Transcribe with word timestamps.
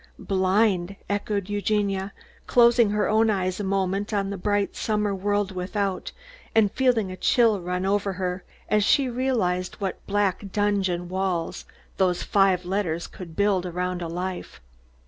"Blind!" 0.17 0.95
echoed 1.11 1.47
Eugenia, 1.47 2.11
closing 2.47 2.89
her 2.89 3.07
own 3.07 3.29
eyes 3.29 3.59
a 3.59 3.63
moment 3.63 4.11
on 4.11 4.31
the 4.31 4.35
bright 4.37 4.75
summer 4.75 5.13
world 5.13 5.51
without, 5.51 6.11
and 6.55 6.71
feeling 6.71 7.11
a 7.11 7.15
chill 7.15 7.59
run 7.61 7.85
over 7.85 8.13
her, 8.13 8.43
as 8.67 8.83
she 8.83 9.07
realised 9.07 9.75
what 9.75 10.03
black 10.07 10.51
dungeon 10.51 11.07
walls 11.07 11.65
those 11.97 12.23
five 12.23 12.65
letters 12.65 13.05
could 13.05 13.35
build 13.35 13.63
around 13.63 14.01
a 14.01 14.07
life. 14.07 14.59